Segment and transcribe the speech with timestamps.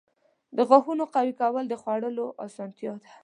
[0.57, 3.09] •د غاښونو قوي کول د خوړلو اسانتیا ده.